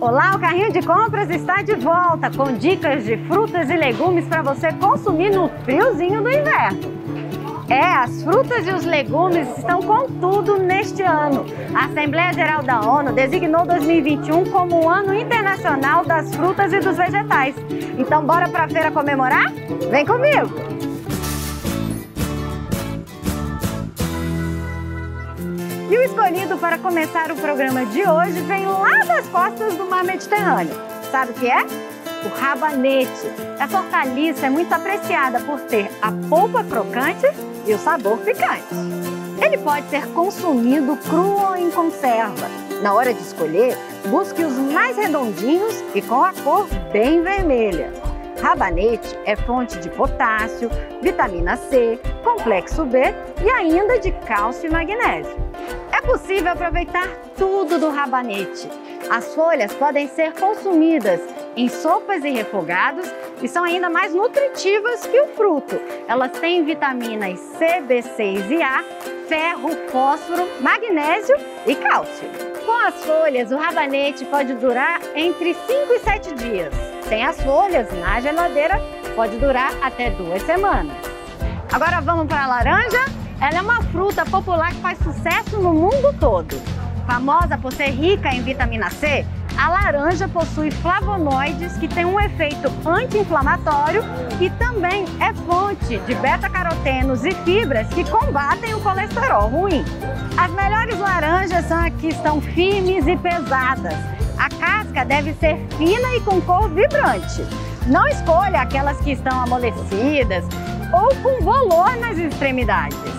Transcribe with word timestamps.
Olá, 0.00 0.34
o 0.34 0.40
carrinho 0.40 0.72
de 0.72 0.80
compras 0.80 1.28
está 1.28 1.60
de 1.60 1.74
volta 1.74 2.30
com 2.34 2.54
dicas 2.54 3.04
de 3.04 3.18
frutas 3.26 3.68
e 3.68 3.76
legumes 3.76 4.26
para 4.26 4.40
você 4.40 4.72
consumir 4.72 5.30
no 5.30 5.50
friozinho 5.62 6.22
do 6.22 6.30
inverno. 6.30 6.80
É, 7.68 7.84
as 7.84 8.22
frutas 8.22 8.66
e 8.66 8.70
os 8.70 8.86
legumes 8.86 9.46
estão 9.58 9.82
com 9.82 10.06
tudo 10.18 10.58
neste 10.58 11.02
ano. 11.02 11.44
A 11.74 11.84
Assembleia 11.84 12.32
Geral 12.32 12.62
da 12.62 12.80
ONU 12.80 13.12
designou 13.12 13.66
2021 13.66 14.44
como 14.46 14.84
o 14.84 14.88
Ano 14.88 15.12
Internacional 15.12 16.02
das 16.02 16.34
Frutas 16.34 16.72
e 16.72 16.80
dos 16.80 16.96
Vegetais. 16.96 17.54
Então, 17.98 18.24
bora 18.24 18.48
para 18.48 18.64
a 18.64 18.68
feira 18.68 18.90
comemorar? 18.90 19.52
Vem 19.90 20.06
comigo! 20.06 20.79
Escolhido 26.10 26.58
para 26.58 26.76
começar 26.76 27.30
o 27.30 27.36
programa 27.36 27.86
de 27.86 28.02
hoje 28.02 28.40
vem 28.42 28.66
lá 28.66 29.04
das 29.06 29.28
costas 29.28 29.74
do 29.76 29.88
mar 29.88 30.02
Mediterrâneo. 30.02 30.74
Sabe 31.08 31.30
o 31.30 31.34
que 31.34 31.46
é? 31.46 31.64
O 32.24 32.28
rabanete. 32.36 33.30
Essa 33.60 33.78
hortaliça 33.78 34.46
é 34.46 34.50
muito 34.50 34.72
apreciada 34.72 35.38
por 35.40 35.60
ter 35.60 35.88
a 36.02 36.10
polpa 36.28 36.64
crocante 36.64 37.26
e 37.64 37.72
o 37.72 37.78
sabor 37.78 38.18
picante. 38.18 38.66
Ele 39.40 39.56
pode 39.58 39.88
ser 39.88 40.04
consumido 40.08 40.96
cru 40.96 41.46
ou 41.46 41.56
em 41.56 41.70
conserva. 41.70 42.48
Na 42.82 42.92
hora 42.92 43.14
de 43.14 43.20
escolher, 43.20 43.78
busque 44.08 44.42
os 44.42 44.54
mais 44.54 44.96
redondinhos 44.96 45.76
e 45.94 46.02
com 46.02 46.24
a 46.24 46.32
cor 46.32 46.66
bem 46.92 47.22
vermelha. 47.22 47.92
Rabanete 48.42 49.16
é 49.26 49.36
fonte 49.36 49.78
de 49.78 49.88
potássio, 49.90 50.70
vitamina 51.00 51.56
C, 51.56 52.00
complexo 52.24 52.84
B 52.84 52.98
e 53.44 53.50
ainda 53.50 53.98
de 54.00 54.10
cálcio 54.26 54.66
e 54.68 54.72
magnésio. 54.72 55.50
É 56.00 56.02
possível 56.02 56.52
aproveitar 56.52 57.06
tudo 57.36 57.78
do 57.78 57.90
rabanete. 57.90 58.66
As 59.10 59.34
folhas 59.34 59.70
podem 59.74 60.08
ser 60.08 60.32
consumidas 60.32 61.20
em 61.54 61.68
sopas 61.68 62.24
e 62.24 62.30
refogados 62.30 63.06
e 63.42 63.46
são 63.46 63.64
ainda 63.64 63.90
mais 63.90 64.14
nutritivas 64.14 65.02
que 65.02 65.20
o 65.20 65.26
fruto. 65.34 65.78
Elas 66.08 66.32
têm 66.32 66.64
vitaminas 66.64 67.38
C, 67.38 67.82
B6 67.82 68.50
e 68.50 68.62
A, 68.62 68.82
ferro, 69.28 69.68
fósforo, 69.90 70.48
magnésio 70.62 71.36
e 71.66 71.74
cálcio. 71.74 72.26
Com 72.64 72.86
as 72.86 72.94
folhas, 73.04 73.52
o 73.52 73.58
rabanete 73.58 74.24
pode 74.24 74.54
durar 74.54 75.02
entre 75.14 75.52
5 75.52 75.92
e 75.92 75.98
7 75.98 76.34
dias. 76.34 76.72
Sem 77.10 77.26
as 77.26 77.38
folhas, 77.42 77.92
na 78.00 78.22
geladeira, 78.22 78.80
pode 79.14 79.36
durar 79.36 79.74
até 79.82 80.08
duas 80.08 80.40
semanas. 80.44 80.96
Agora 81.70 82.00
vamos 82.00 82.26
para 82.26 82.44
a 82.44 82.46
laranja? 82.46 83.20
Ela 83.40 83.58
é 83.58 83.62
uma 83.62 83.82
fruta 83.84 84.24
popular 84.26 84.70
que 84.70 84.80
faz 84.80 84.98
sucesso 84.98 85.56
no 85.58 85.72
mundo 85.72 86.14
todo. 86.20 86.60
Famosa 87.06 87.56
por 87.56 87.72
ser 87.72 87.88
rica 87.88 88.28
em 88.34 88.42
vitamina 88.42 88.90
C, 88.90 89.24
a 89.56 89.68
laranja 89.68 90.28
possui 90.28 90.70
flavonoides 90.70 91.76
que 91.78 91.88
têm 91.88 92.04
um 92.04 92.20
efeito 92.20 92.70
anti-inflamatório 92.86 94.02
e 94.40 94.48
também 94.50 95.04
é 95.20 95.32
fonte 95.32 95.98
de 95.98 96.14
beta-carotenos 96.16 97.24
e 97.24 97.32
fibras 97.32 97.88
que 97.88 98.08
combatem 98.08 98.74
o 98.74 98.80
colesterol 98.80 99.48
ruim. 99.48 99.84
As 100.36 100.50
melhores 100.52 100.98
laranjas 100.98 101.64
são 101.66 101.78
as 101.78 101.94
que 101.94 102.08
estão 102.08 102.40
firmes 102.40 103.06
e 103.06 103.16
pesadas. 103.16 103.96
A 104.38 104.48
casca 104.48 105.04
deve 105.04 105.34
ser 105.34 105.58
fina 105.76 106.14
e 106.16 106.20
com 106.20 106.40
cor 106.42 106.68
vibrante. 106.68 107.44
Não 107.86 108.06
escolha 108.06 108.60
aquelas 108.60 108.98
que 109.00 109.12
estão 109.12 109.40
amolecidas 109.40 110.44
ou 110.92 111.14
com 111.16 111.42
bolor 111.42 111.96
nas 111.96 112.16
extremidades. 112.18 113.09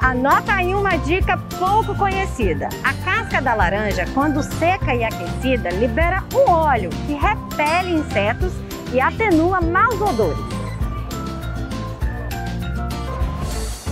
Anota 0.00 0.54
aí 0.54 0.74
uma 0.74 0.96
dica 0.96 1.36
pouco 1.58 1.94
conhecida. 1.94 2.70
A 2.82 2.94
casca 3.04 3.40
da 3.42 3.52
laranja, 3.52 4.06
quando 4.14 4.42
seca 4.42 4.94
e 4.94 5.04
aquecida, 5.04 5.68
libera 5.68 6.24
um 6.34 6.50
óleo 6.50 6.88
que 7.06 7.12
repele 7.12 7.98
insetos 7.98 8.52
e 8.94 9.00
atenua 9.00 9.60
maus 9.60 10.00
odores. 10.00 10.38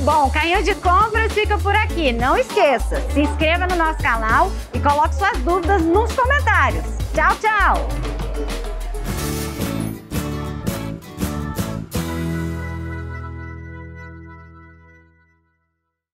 Bom, 0.03 0.31
carrinho 0.31 0.63
de 0.63 0.75
compras 0.77 1.31
fica 1.35 1.59
por 1.59 1.77
aqui. 1.77 2.11
Não 2.13 2.39
esqueça, 2.39 3.03
se 3.11 3.21
inscreva 3.21 3.67
no 3.67 3.77
nosso 3.77 3.99
canal 4.03 4.51
e 4.73 4.81
coloque 4.81 5.15
suas 5.15 5.37
dúvidas 5.41 5.83
nos 5.83 6.11
comentários. 6.15 6.85
Tchau, 7.13 7.37
tchau! 7.37 7.89